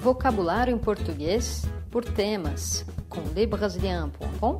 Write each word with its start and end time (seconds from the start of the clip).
Vocabulário 0.00 0.74
em 0.74 0.78
português 0.78 1.62
por 1.90 2.04
temas, 2.04 2.84
com 3.08 3.20
lebrasilian.com 3.34 4.58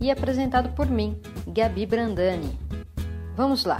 e 0.00 0.10
apresentado 0.10 0.74
por 0.76 0.86
mim, 0.86 1.20
Gabi 1.46 1.84
Brandani. 1.86 2.56
Vamos 3.34 3.64
lá! 3.64 3.78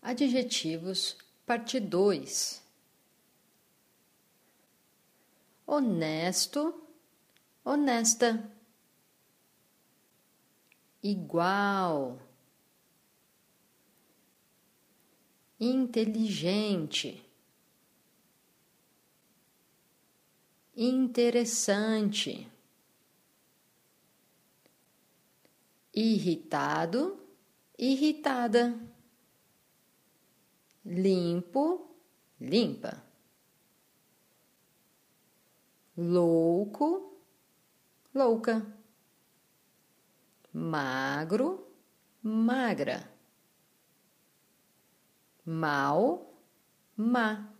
Adjetivos, 0.00 1.16
parte 1.44 1.80
2. 1.80 2.62
Honesto, 5.66 6.74
honesta. 7.64 8.50
Igual. 11.02 12.18
Inteligente. 15.58 17.29
Interessante. 20.80 22.50
Irritado, 25.92 27.20
irritada 27.78 28.90
limpo, 30.84 31.96
limpa. 32.40 33.04
Louco, 35.96 37.22
louca. 38.14 38.66
Magro, 40.52 41.68
magra. 42.22 43.08
Mal, 45.44 46.26
má. 46.96 47.59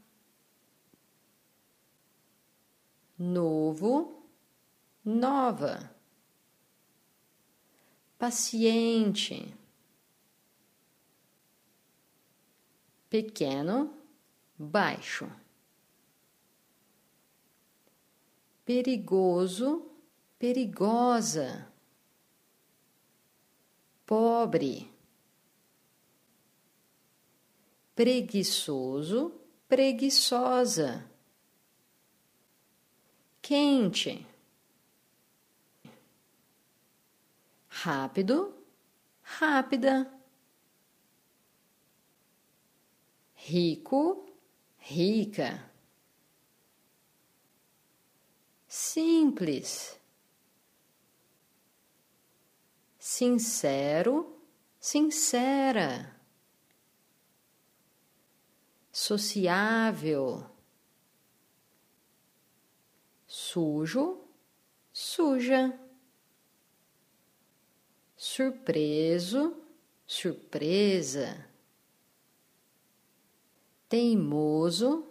Novo, 3.21 4.25
nova. 5.05 5.95
Paciente 8.19 9.61
pequeno, 13.11 13.93
baixo. 14.57 15.29
Perigoso, 18.65 19.91
perigosa. 20.39 21.69
Pobre. 24.07 24.89
Preguiçoso, 27.97 29.35
preguiçosa. 29.69 31.10
Quente. 33.51 34.25
Rápido, 37.69 38.55
rápida 39.21 40.09
rico, 43.35 44.25
rica. 44.79 45.69
Simples, 48.69 50.01
sincero, 53.01 54.41
sincera, 54.79 56.15
sociável, 58.93 60.49
sujo, 63.51 64.29
suja, 64.93 65.77
surpreso, 68.17 69.57
surpresa. 70.07 71.49
Teimoso, 73.89 75.05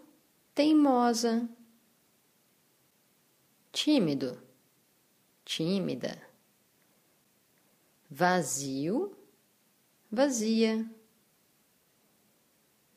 teimosa, 0.55 1.49
tímido, 3.73 4.41
tímida, 5.43 6.17
vazio, 8.09 9.17
vazia, 10.09 10.89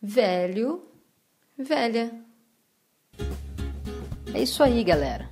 velho, 0.00 0.88
velha. 1.58 2.24
É 4.32 4.40
isso 4.40 4.62
aí, 4.62 4.84
galera. 4.84 5.31